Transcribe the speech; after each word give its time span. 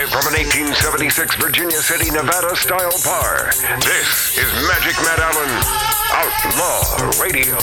Live 0.00 0.16
from 0.16 0.32
an 0.32 0.40
1876 0.40 1.36
Virginia 1.36 1.76
City, 1.76 2.08
Nevada 2.08 2.56
style 2.56 2.96
bar. 3.04 3.52
This 3.84 4.32
is 4.32 4.48
Magic 4.64 4.96
Matt 5.04 5.20
Allen, 5.20 5.52
Outlaw 6.16 7.20
Radio. 7.20 7.60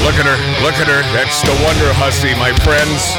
Look 0.00 0.16
at 0.16 0.24
her. 0.24 0.40
Look 0.64 0.80
at 0.80 0.88
her. 0.88 1.04
That's 1.12 1.44
the 1.44 1.52
Wonder 1.60 1.92
Hussy, 2.00 2.32
my 2.40 2.56
friends. 2.64 3.12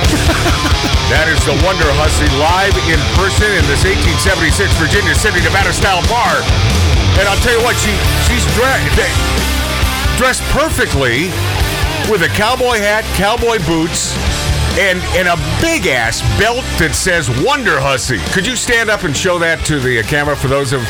that 1.13 1.29
is 1.29 1.37
the 1.45 1.53
Wonder 1.61 1.85
Hussy 1.93 2.25
live 2.41 2.73
in 2.89 2.97
person 3.21 3.53
in 3.53 3.61
this 3.69 3.85
1876 3.85 4.73
Virginia 4.81 5.13
City, 5.13 5.45
Nevada 5.45 5.69
style 5.69 6.01
bar. 6.09 6.41
And 7.21 7.29
I'll 7.29 7.37
tell 7.45 7.53
you 7.53 7.61
what, 7.61 7.77
she 7.77 7.93
she's 8.25 8.41
dressed 8.57 9.64
dressed 10.17 10.43
perfectly 10.51 11.27
with 12.09 12.23
a 12.23 12.31
cowboy 12.35 12.77
hat, 12.77 13.03
cowboy 13.15 13.57
boots, 13.65 14.15
and 14.77 14.99
and 15.15 15.27
a 15.27 15.35
big 15.61 15.87
ass 15.87 16.21
belt 16.39 16.63
that 16.79 16.93
says 16.93 17.29
Wonder 17.43 17.79
Hussy. 17.79 18.19
Could 18.33 18.45
you 18.47 18.55
stand 18.55 18.89
up 18.89 19.03
and 19.03 19.15
show 19.15 19.39
that 19.39 19.65
to 19.65 19.79
the 19.79 20.03
camera 20.03 20.35
for 20.35 20.47
those 20.47 20.73
of 20.73 20.81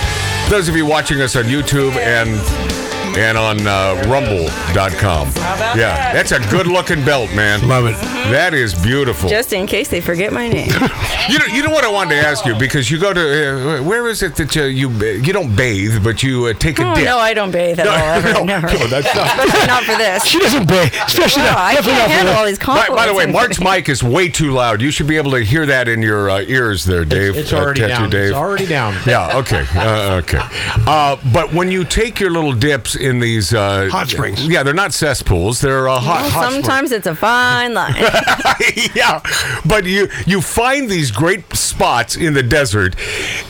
those 0.49 0.69
of 0.69 0.75
you 0.75 0.85
watching 0.85 1.21
us 1.21 1.35
on 1.35 1.45
YouTube 1.45 1.95
and 1.95 2.84
and 3.17 3.37
on 3.37 3.65
uh, 3.65 3.95
rumble.com. 4.07 5.29
Yeah, 5.77 6.13
that's 6.13 6.31
a 6.31 6.39
good 6.49 6.67
looking 6.67 7.03
belt, 7.05 7.33
man. 7.33 7.67
Love 7.67 7.85
it. 7.85 7.93
That 8.31 8.53
is 8.53 8.73
beautiful. 8.75 9.29
Just 9.29 9.53
in 9.53 9.67
case 9.67 9.87
they 9.89 10.01
forget 10.01 10.33
my 10.33 10.47
name. 10.47 10.71
You 11.27 11.39
know, 11.39 11.45
you 11.47 11.63
know 11.63 11.71
what 11.71 11.83
I 11.83 11.91
wanted 11.91 12.21
to 12.21 12.27
ask 12.27 12.45
you 12.45 12.53
because 12.53 12.91
you 12.91 12.99
go 12.99 13.11
to 13.11 13.79
uh, 13.79 13.83
where 13.83 14.07
is 14.07 14.21
it 14.21 14.35
that 14.35 14.55
uh, 14.55 14.61
you 14.65 14.91
you 14.91 15.33
don't 15.33 15.55
bathe 15.55 16.03
but 16.03 16.21
you 16.21 16.45
uh, 16.45 16.53
take 16.53 16.77
a 16.77 16.83
Oh, 16.87 16.93
dip? 16.93 17.03
no, 17.03 17.17
I 17.17 17.33
don't 17.33 17.49
bathe 17.49 17.79
at 17.79 17.87
all. 17.87 17.95
Ever. 17.97 18.33
no, 18.33 18.43
Never. 18.43 18.67
no, 18.67 18.85
that's 18.85 19.15
not. 19.15 19.25
Especially 19.39 19.65
not 19.65 19.83
for 19.85 19.95
this. 19.97 20.23
She 20.23 20.37
doesn't 20.37 20.67
bathe, 20.69 20.93
especially 21.07 21.41
No, 21.41 21.49
not. 21.49 21.57
I 21.57 21.73
can't 21.73 21.85
not 21.87 21.93
for 22.03 22.09
handle 22.11 22.33
all 22.35 22.45
these 22.45 22.59
By, 22.59 22.65
compliments. 22.65 22.95
by 22.95 23.07
the 23.07 23.13
way, 23.15 23.25
Mark's 23.25 23.59
mic 23.59 23.89
is 23.89 24.03
way 24.03 24.29
too 24.29 24.51
loud. 24.51 24.81
You 24.83 24.91
should 24.91 25.07
be 25.07 25.17
able 25.17 25.31
to 25.31 25.39
hear 25.39 25.65
that 25.65 25.87
in 25.87 26.03
your 26.03 26.29
uh, 26.29 26.41
ears 26.41 26.85
there, 26.85 27.05
Dave. 27.05 27.35
It's 27.35 27.51
Uh, 27.51 27.57
already 27.57 27.81
Tattoo 27.81 27.93
down. 27.95 28.09
Dave. 28.11 28.25
It's 28.29 28.35
already 28.35 28.67
down. 28.67 28.95
Yeah. 29.07 29.37
Okay. 29.39 29.65
Uh, 29.73 30.21
okay. 30.21 30.41
Uh, 30.85 31.15
but 31.33 31.51
when 31.53 31.71
you 31.71 31.85
take 31.85 32.19
your 32.19 32.29
little 32.29 32.53
dips 32.53 32.95
in 33.05 33.19
these 33.19 33.53
uh, 33.53 33.87
Hot 33.91 34.07
springs. 34.09 34.47
yeah, 34.47 34.63
they're 34.63 34.73
not 34.73 34.93
cesspools. 34.93 35.61
They're 35.61 35.87
uh, 35.87 35.99
hot. 35.99 36.21
Well, 36.21 36.29
hot 36.31 36.45
springs. 36.49 36.65
sometimes 36.65 36.91
it's 36.91 37.07
a 37.07 37.15
fine 37.15 37.73
line. 37.79 37.93
yeah, 38.95 39.21
but 39.65 39.85
you 39.85 40.09
you 40.25 40.41
find 40.41 40.89
these 40.89 41.11
great 41.11 41.53
spots 41.55 42.15
in 42.15 42.33
the 42.33 42.43
desert, 42.43 42.95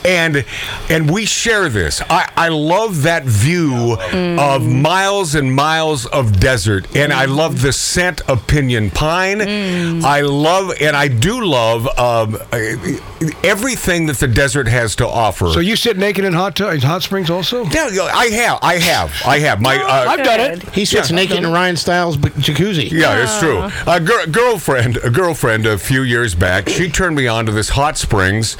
and 0.04 0.44
and 0.90 1.10
we 1.10 1.24
share 1.26 1.68
this. 1.68 2.02
I 2.10 2.30
I 2.36 2.48
love 2.48 3.02
that 3.02 3.24
view 3.24 3.96
of 4.38 4.62
miles 4.66 5.34
and 5.34 5.54
miles 5.54 6.06
of 6.06 6.38
desert, 6.40 6.94
and 6.96 7.12
I 7.12 7.24
love 7.24 7.62
the 7.62 7.72
scent 7.72 8.20
of 8.28 8.46
pinyon 8.46 8.90
pine. 8.90 9.40
I 10.04 10.20
love 10.20 10.72
and 10.80 10.94
I 10.96 11.08
do 11.08 11.44
love 11.44 11.86
um, 11.98 12.38
everything 13.42 14.06
that 14.06 14.16
the 14.18 14.28
desert 14.28 14.68
has 14.68 14.96
to 14.96 15.06
offer. 15.06 15.48
So 15.50 15.60
you 15.60 15.76
sit 15.76 15.96
naked 15.96 16.24
in 16.24 16.32
hot 16.32 16.56
tu- 16.56 16.68
in 16.68 16.80
hot 16.80 17.02
springs 17.02 17.30
also? 17.30 17.64
yeah, 17.66 17.88
yeah, 17.88 18.02
I 18.12 18.26
have, 18.26 18.58
I 18.62 18.78
have, 18.78 19.12
I 19.24 19.38
have. 19.38 19.45
Yeah, 19.46 19.54
my 19.60 19.76
uh, 19.76 19.86
I've 20.08 20.24
done 20.24 20.40
it. 20.40 20.60
Good. 20.64 20.74
He 20.74 20.84
sits 20.84 21.12
naked 21.12 21.36
in 21.38 21.52
Ryan 21.52 21.76
Stiles' 21.76 22.16
b- 22.16 22.30
jacuzzi. 22.30 22.90
Yeah, 22.90 23.22
it's 23.22 23.38
true. 23.38 23.62
A 23.86 24.00
gir- 24.00 24.26
girlfriend, 24.26 24.96
a 25.04 25.10
girlfriend, 25.10 25.66
a 25.66 25.78
few 25.78 26.02
years 26.02 26.34
back, 26.34 26.68
she 26.68 26.88
turned 26.90 27.14
me 27.14 27.28
on 27.28 27.46
to 27.46 27.52
this 27.52 27.68
hot 27.68 27.96
springs 27.96 28.56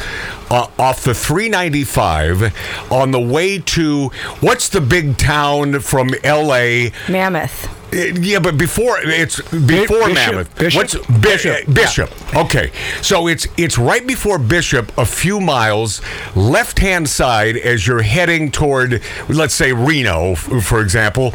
uh, 0.48 0.68
off 0.78 1.02
the 1.02 1.12
395 1.12 2.54
on 2.92 3.10
the 3.10 3.20
way 3.20 3.58
to 3.58 4.08
what's 4.40 4.68
the 4.68 4.80
big 4.80 5.16
town 5.18 5.80
from 5.80 6.10
L.A. 6.22 6.92
Mammoth. 7.08 7.68
Yeah, 7.96 8.40
but 8.40 8.58
before 8.58 8.98
it's 9.00 9.40
before 9.40 10.08
Bishop. 10.08 10.14
Mammoth. 10.14 10.54
Bishop? 10.58 10.78
What's 10.78 11.06
Bishop? 11.20 11.72
Bishop. 11.72 12.36
Okay, 12.36 12.70
so 13.00 13.26
it's 13.26 13.46
it's 13.56 13.78
right 13.78 14.06
before 14.06 14.38
Bishop, 14.38 14.92
a 14.98 15.06
few 15.06 15.40
miles 15.40 16.02
left 16.34 16.78
hand 16.78 17.08
side 17.08 17.56
as 17.56 17.86
you're 17.86 18.02
heading 18.02 18.50
toward, 18.50 19.00
let's 19.30 19.54
say 19.54 19.72
Reno, 19.72 20.34
for 20.34 20.82
example. 20.82 21.32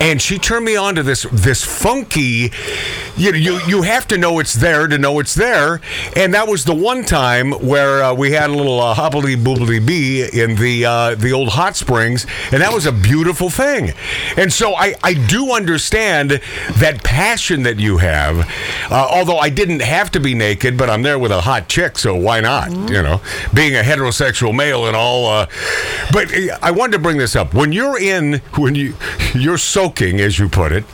And 0.00 0.20
she 0.20 0.38
turned 0.38 0.64
me 0.64 0.76
on 0.76 0.94
to 0.94 1.02
this 1.02 1.26
this 1.30 1.62
funky. 1.62 2.52
You 3.18 3.34
you 3.34 3.60
you 3.66 3.82
have 3.82 4.08
to 4.08 4.16
know 4.16 4.38
it's 4.38 4.54
there 4.54 4.86
to 4.86 4.96
know 4.96 5.18
it's 5.18 5.34
there. 5.34 5.82
And 6.16 6.32
that 6.32 6.48
was 6.48 6.64
the 6.64 6.74
one 6.74 7.04
time 7.04 7.52
where 7.52 8.02
uh, 8.02 8.14
we 8.14 8.32
had 8.32 8.48
a 8.48 8.54
little 8.54 8.80
uh, 8.80 8.94
hobbly 8.94 9.36
boobly 9.36 9.84
bee 9.84 10.26
in 10.32 10.56
the 10.56 10.86
uh, 10.86 11.14
the 11.16 11.32
old 11.32 11.50
hot 11.50 11.76
springs, 11.76 12.26
and 12.50 12.62
that 12.62 12.72
was 12.72 12.86
a 12.86 12.92
beautiful 12.92 13.50
thing. 13.50 13.92
And 14.38 14.50
so 14.50 14.74
I 14.74 14.94
I 15.02 15.12
do 15.12 15.52
understand 15.52 15.81
that 15.90 17.02
passion 17.04 17.62
that 17.64 17.78
you 17.78 17.98
have. 17.98 18.48
Uh, 18.90 19.06
although 19.10 19.38
I 19.38 19.48
didn't 19.48 19.80
have 19.80 20.10
to 20.12 20.20
be 20.20 20.34
naked, 20.34 20.76
but 20.76 20.88
I'm 20.88 21.02
there 21.02 21.18
with 21.18 21.32
a 21.32 21.40
hot 21.40 21.68
chick, 21.68 21.98
so 21.98 22.14
why 22.14 22.40
not? 22.40 22.70
You 22.70 23.02
know, 23.02 23.20
being 23.52 23.74
a 23.76 23.82
heterosexual 23.82 24.54
male 24.54 24.86
and 24.86 24.96
all. 24.96 25.26
Uh, 25.26 25.46
but 26.12 26.32
uh, 26.34 26.58
I 26.62 26.70
wanted 26.70 26.92
to 26.92 26.98
bring 26.98 27.18
this 27.18 27.36
up 27.36 27.54
when 27.54 27.72
you're 27.72 27.98
in 27.98 28.40
when 28.56 28.74
you 28.74 28.94
you're 29.34 29.58
soaking, 29.58 30.20
as 30.20 30.38
you 30.38 30.48
put 30.48 30.72
it, 30.72 30.84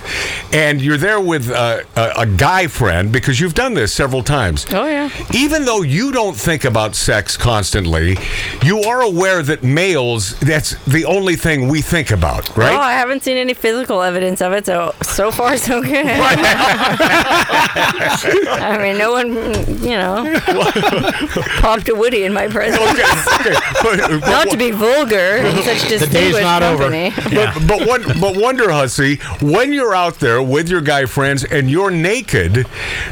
and 0.53 0.81
you're 0.81 0.97
there 0.97 1.21
with 1.21 1.51
uh, 1.51 1.83
a, 1.97 2.13
a 2.19 2.27
guy 2.27 2.67
friend 2.67 3.13
because 3.13 3.41
you've 3.41 3.55
done 3.55 3.75
this 3.75 3.93
several 3.93 4.23
times. 4.23 4.67
Oh, 4.73 4.87
yeah. 4.87 5.11
Even 5.35 5.65
though 5.65 5.83
you 5.83 6.13
don't 6.13 6.37
think 6.37 6.65
about 6.65 6.95
sex 6.95 7.37
constantly, 7.37 8.17
you 8.63 8.81
are 8.83 9.03
aware 9.03 9.43
that 9.43 9.63
males, 9.63 10.39
that's 10.41 10.75
the 10.85 11.05
only 11.05 11.37
thing 11.37 11.69
we 11.69 11.83
think 11.83 12.11
about, 12.11 12.57
right? 12.57 12.73
Oh, 12.73 12.79
I 12.79 12.93
haven't 12.93 13.23
seen 13.23 13.37
any 13.37 13.55
physical 13.55 14.03
evidence 14.03 14.41
of 14.41 14.53
it, 14.53 14.65
so 14.69 14.95
so 15.01 15.31
far 15.31 15.57
so 15.57 15.81
good. 15.81 16.05
I 18.61 18.79
mean, 18.83 18.99
no 18.99 19.13
one, 19.13 19.33
you 19.83 19.97
know, 19.97 20.39
popped 21.63 21.89
a 21.89 21.95
Woody 21.95 22.25
in 22.25 22.35
my 22.35 22.49
presence. 22.49 22.79
okay, 22.83 23.03
okay. 23.41 23.57
But, 23.83 24.21
Not 24.21 24.51
to 24.51 24.59
be 24.59 24.71
vulgar 24.71 25.41
such 25.63 25.89
distinguished 25.89 26.43
not 26.43 26.63
over. 26.63 26.91
company. 26.91 27.15
But, 27.35 27.67
but, 27.67 27.89
one, 27.89 28.03
but 28.21 28.37
wonder, 28.37 28.71
Hussy, 28.71 29.17
when 29.41 29.73
you're 29.73 29.95
out 29.95 30.21
there 30.21 30.43
with 30.43 30.69
your 30.69 30.83
guy 30.83 31.07
friends 31.07 31.45
and 31.45 31.71
you're 31.71 31.91
naked, 31.91 32.67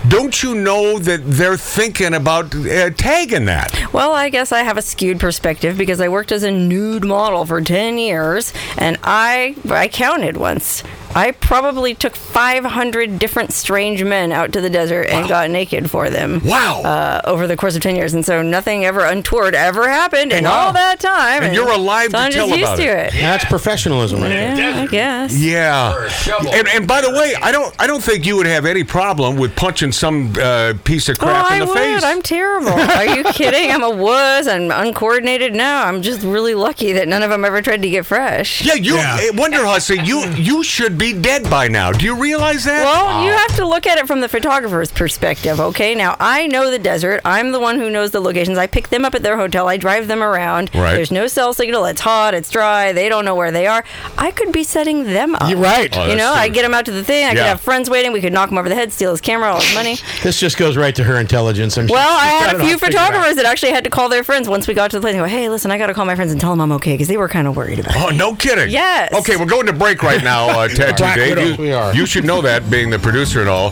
don't 0.09 0.43
you 0.43 0.55
know 0.55 0.99
that 0.99 1.23
they're 1.25 1.57
thinking 1.57 2.13
about 2.13 2.55
uh, 2.55 2.91
tagging 2.91 3.47
that? 3.47 3.95
Well, 3.95 4.13
I 4.13 4.29
guess 4.29 4.53
I 4.53 4.63
have 4.63 4.77
a 4.77 4.83
skewed 4.83 5.21
perspective 5.21 5.79
because 5.79 6.03
I 6.03 6.09
worked 6.09 6.33
as 6.33 6.43
a 6.43 6.51
nude 6.51 7.07
model 7.07 7.47
for 7.47 7.63
10 7.63 7.97
years 7.97 8.53
and 8.77 8.99
I 9.03 9.57
I 9.71 9.89
counted 9.89 10.37
once. 10.37 10.83
I 11.17 11.33
probably 11.33 11.95
took 11.95 12.15
500 12.15 13.19
different 13.19 13.53
strange 13.53 14.05
men 14.05 14.33
out 14.33 14.53
to 14.53 14.61
the 14.61 14.69
desert 14.69 15.05
and 15.09 15.27
got 15.29 15.49
naked 15.51 15.91
for 15.91 16.11
them. 16.11 16.43
Wow. 16.45 16.83
Uh, 16.83 17.21
over 17.25 17.47
the 17.47 17.57
course 17.57 17.75
of 17.75 17.83
10 17.83 17.97
years. 17.97 18.13
And 18.13 18.25
so 18.25 18.43
nothing 18.43 18.85
ever 18.85 19.01
untoward 19.05 19.55
ever 19.55 19.89
happened 19.89 20.33
in 20.33 20.45
Wow. 20.45 20.67
all 20.67 20.73
that 20.75 21.01
time. 21.01 21.43
And 21.43 21.55
you're 21.55 21.71
alive 21.73 22.11
so 22.11 22.19
to 22.19 22.25
I'm 22.25 22.33
tell 22.33 22.47
just 22.49 22.59
used 22.59 22.63
about 22.73 22.77
to 22.77 22.83
it. 23.07 23.15
it. 23.15 23.21
That's 23.21 23.45
professionalism 23.47 24.21
right 24.21 24.29
there. 24.29 24.57
Yeah, 24.57 24.83
I 24.83 24.87
guess. 24.87 25.35
Yeah, 25.37 26.09
and, 26.53 26.69
and 26.69 26.87
by 26.87 27.01
the 27.01 27.11
way, 27.11 27.35
I 27.43 27.51
don't 27.51 27.75
I 27.79 27.87
don't 27.87 28.03
think 28.03 28.27
you 28.27 28.37
would 28.37 28.47
have 28.47 28.67
any 28.67 28.85
problem 28.85 29.37
with 29.37 29.57
punching 29.57 29.93
some 29.93 30.35
uh, 30.39 30.75
piece 30.85 31.09
of 31.09 31.17
Oh, 31.21 31.25
crap 31.25 31.51
I 31.51 31.55
in 31.55 31.61
the 31.61 31.67
would. 31.67 31.79
face. 31.79 32.03
I'm 32.05 32.21
terrible. 32.21 32.69
Are 32.69 33.07
you 33.07 33.25
kidding? 33.33 33.71
I'm 33.71 33.83
a 33.83 33.91
wuss. 33.91 34.47
I'm 34.47 34.71
uncoordinated 34.71 35.55
now. 35.55 35.87
I'm 35.87 36.03
just 36.03 36.23
really 36.23 36.55
lucky 36.55 36.93
that 36.93 37.09
none 37.09 37.23
of 37.23 37.31
them 37.31 37.45
ever 37.45 37.63
tried 37.63 37.81
to 37.83 37.89
get 37.91 38.05
fresh. 38.05 38.63
yeah, 38.65 38.75
you 38.75 38.97
Yeah. 38.97 39.19
eh, 39.21 39.31
Wonder 39.35 39.65
Hussy, 39.65 39.99
you 40.05 40.23
you 40.35 40.63
should 40.63 40.99
be 40.99 41.06
dead 41.13 41.49
by 41.51 41.69
now. 41.69 41.93
Do 41.93 42.05
you 42.05 42.17
realize 42.17 42.65
that? 42.65 42.85
Well, 42.85 43.25
you 43.25 43.33
have 43.33 43.57
to 43.57 43.67
look 43.67 43.87
at 43.87 43.99
it 43.99 44.07
from 44.07 44.21
the 44.21 44.29
photographer's 44.29 44.91
perspective, 44.91 45.61
okay? 45.61 45.95
Now, 45.95 46.17
I 46.21 46.47
know 46.47 46.71
the 46.71 46.79
desert. 46.79 47.21
I'm 47.25 47.53
the 47.53 47.61
one 47.61 47.77
who 47.79 47.91
knows 47.91 48.11
the 48.11 48.21
locations. 48.21 48.59
I 48.59 48.67
pick 48.67 48.89
them 48.89 49.05
up 49.05 49.15
at 49.15 49.23
their 49.23 49.37
hotel. 49.37 49.69
I 49.69 49.77
drive 49.77 50.09
them 50.09 50.23
around. 50.23 50.71
Right. 50.75 50.95
There's 50.95 51.11
no 51.11 51.27
cell 51.27 51.53
signal. 51.55 51.85
It's 51.87 52.01
hot. 52.01 52.35
It's 52.35 52.51
dry. 52.51 52.93
They 52.93 53.09
don't 53.09 53.25
know 53.25 53.35
where 53.35 53.51
they 53.51 53.67
are. 53.67 53.85
I 54.19 54.31
could 54.31 54.53
be 54.53 54.65
setting 54.65 55.05
them 55.05 55.35
up. 55.35 55.49
You're 55.49 55.59
right. 55.59 55.95
Oh, 55.97 56.03
you 56.03 56.09
that's 56.09 56.19
know, 56.19 56.33
I 56.33 56.49
get 56.49 56.63
them 56.63 56.75
out 56.75 56.85
to 56.87 56.93
the 56.93 57.05
thing. 57.05 57.27
I 57.27 57.31
could 57.31 57.39
have 57.39 57.61
friends 57.61 57.89
waiting. 57.91 58.13
We 58.13 58.21
could 58.21 58.33
knock 58.33 58.51
him 58.51 58.59
over 58.59 58.69
the 58.69 58.75
head, 58.75 58.93
steal 58.93 59.11
his 59.11 59.21
camera, 59.21 59.53
all 59.53 59.61
his 59.61 59.75
money. 59.75 59.97
This 60.23 60.41
just 60.41 60.57
goes 60.57 60.77
right 60.77 60.95
to 60.97 61.05
her 61.05 61.21
intelligence. 61.21 61.77
I'm 61.79 61.87
Well, 61.87 62.19
I 62.19 62.27
had 62.27 62.57
a 62.57 62.59
few 62.59 62.79
photographers 62.79 63.37
that 63.37 63.45
actually 63.45 63.71
had 63.73 63.85
to 63.85 63.91
call 63.91 64.09
their 64.09 64.25
friends 64.25 64.49
once 64.49 64.67
we 64.67 64.75
got 64.75 64.91
to 64.91 64.97
the 64.97 65.01
place 65.01 65.15
and 65.15 65.23
go, 65.23 65.29
hey, 65.29 65.49
listen, 65.49 65.71
I 65.71 65.79
got 65.79 65.87
to 65.87 65.95
call 65.95 66.05
my 66.05 66.17
friends 66.17 66.33
and 66.33 66.41
tell 66.41 66.51
them 66.51 66.61
I'm 66.61 66.73
okay 66.73 66.95
because 66.95 67.07
they 67.07 67.17
were 67.17 67.29
kind 67.29 67.47
of 67.47 67.55
worried 67.57 67.79
about 67.79 67.95
it. 67.95 68.03
Oh, 68.03 68.09
no 68.17 68.35
kidding. 68.35 68.71
Yes. 68.71 69.13
Okay, 69.13 69.37
we're 69.37 69.45
going 69.47 69.67
to 69.67 69.73
break 69.73 70.03
right 70.03 70.25
now, 70.25 70.49
uh, 70.49 70.69
Tattoo 70.77 70.96
Black. 70.99 71.17
Widows, 71.17 71.51
You, 71.51 71.57
we 71.65 71.73
are. 71.73 71.95
you 71.95 72.07
should 72.07 72.25
know 72.25 72.41
that, 72.43 72.69
being 72.71 72.91
the 72.91 72.99
producer 72.99 73.41
and 73.41 73.49
all. 73.49 73.71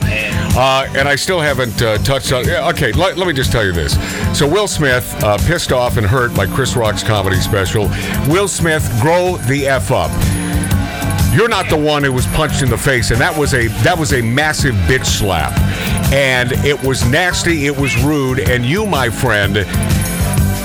Uh, 0.57 0.87
and 0.97 1.09
I 1.09 1.17
still 1.17 1.41
haven't 1.41 1.81
uh, 1.83 1.99
touched 1.99 2.33
on. 2.33 2.49
Okay, 2.49 2.93
let, 2.93 3.17
let 3.19 3.27
me 3.27 3.33
just 3.33 3.51
tell 3.51 3.65
you 3.65 3.73
this. 3.73 3.95
So 4.39 4.47
Will 4.49 4.69
Smith, 4.69 5.13
uh, 5.25 5.37
pissed 5.47 5.73
off 5.73 5.97
and 5.97 6.07
hurt 6.07 6.35
by 6.35 6.47
Chris 6.47 6.77
Rock's 6.77 7.03
comedy 7.03 7.37
special. 7.41 7.89
Will 8.29 8.49
Smith, 8.49 8.89
grow 9.01 9.37
the 9.49 9.67
f 9.67 9.91
up. 9.91 10.11
You're 11.35 11.49
not 11.49 11.69
the 11.69 11.77
one 11.77 12.05
who 12.05 12.13
was 12.13 12.27
punched 12.29 12.63
in 12.63 12.71
the 12.71 12.79
face, 12.79 13.11
and 13.11 13.21
that 13.21 13.37
was 13.37 13.55
a 13.55 13.67
that 13.83 13.99
was 13.99 14.13
a 14.13 14.23
massive 14.23 14.77
bitch 14.87 15.05
slap, 15.05 15.53
and 16.13 16.53
it 16.65 16.81
was 16.85 17.05
nasty. 17.11 17.67
It 17.67 17.77
was 17.77 18.01
rude, 18.05 18.39
and 18.39 18.65
you, 18.65 18.87
my 18.87 19.11
friend, 19.11 19.57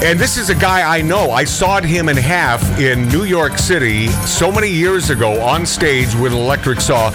and 0.01 0.19
this 0.19 0.38
is 0.38 0.50
a 0.50 0.56
guy 0.56 0.98
I 0.98 1.01
know. 1.01 1.31
I 1.31 1.44
sawed 1.44 1.84
him 1.84 2.10
in 2.10 2.18
half 2.18 2.80
in 2.80 3.07
New 3.10 3.24
York 3.24 3.57
City 3.57 4.07
so 4.07 4.51
many 4.51 4.69
years 4.69 5.10
ago 5.10 5.42
on 5.42 5.66
stage 5.66 6.16
with 6.16 6.31
an 6.31 6.38
electric 6.38 6.80
saw. 6.80 7.12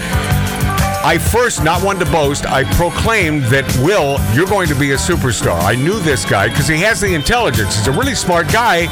I 1.05 1.19
first, 1.19 1.63
not 1.63 1.83
one 1.83 1.99
to 1.99 2.05
boast, 2.05 2.47
I 2.47 2.63
proclaimed 2.75 3.43
that 3.45 3.65
Will, 3.77 4.17
you're 4.35 4.47
going 4.47 4.67
to 4.69 4.75
be 4.75 4.91
a 4.91 4.97
superstar. 4.97 5.61
I 5.61 5.75
knew 5.75 5.99
this 5.99 6.25
guy 6.25 6.49
because 6.49 6.67
he 6.67 6.77
has 6.81 6.99
the 6.99 7.13
intelligence. 7.13 7.75
He's 7.75 7.87
a 7.87 7.91
really 7.91 8.15
smart 8.15 8.47
guy, 8.51 8.87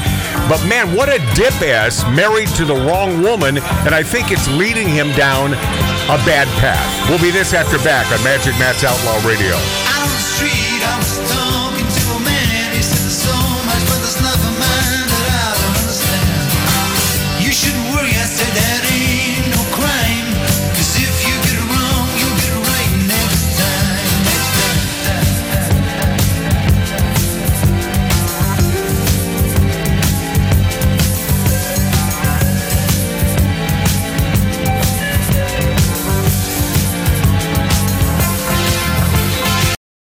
but 0.48 0.64
man, 0.68 0.94
what 0.94 1.08
a 1.08 1.18
dip 1.34 1.54
ass 1.62 2.04
married 2.14 2.48
to 2.50 2.64
the 2.64 2.74
wrong 2.74 3.20
woman, 3.22 3.58
and 3.58 3.94
I 3.94 4.02
think 4.02 4.30
it's 4.30 4.48
leading 4.48 4.88
him 4.88 5.10
down 5.12 5.54
a 5.54 6.18
bad 6.22 6.46
path. 6.60 7.10
We'll 7.10 7.22
be 7.22 7.30
this 7.30 7.52
after 7.52 7.78
back 7.78 8.06
on 8.12 8.22
Magic 8.22 8.54
Matt's 8.58 8.84
Outlaw 8.84 9.26
Radio. 9.26 10.63